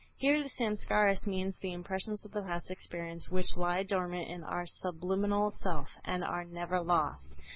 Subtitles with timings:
[0.17, 4.65] Here the Samskâras mean the impressions of the past experience which lie dormant in our
[4.65, 7.35] subliminal self, and are never lost.